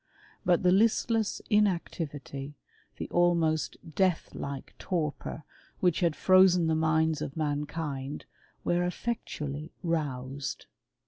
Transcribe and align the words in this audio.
But 0.43 0.63
the 0.63 0.71
listless 0.71 1.43
inactivity, 1.47 2.55
the 2.97 3.07
^niost 3.09 3.75
deathlike 3.93 4.73
torpor 4.79 5.43
which 5.79 5.99
had 5.99 6.15
frozen 6.15 6.65
the 6.65 6.73
minds 6.73 7.21
of 7.21 7.37
Mankind, 7.37 8.25
were 8.63 8.83
effectually 8.83 9.73
roused. 9.83 10.65